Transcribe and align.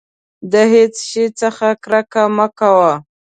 د 0.51 0.53
هېڅ 0.73 0.95
شي 1.09 1.25
څخه 1.41 1.67
کرکه 1.83 2.23
مه 2.37 2.47
کوه. 2.59 2.93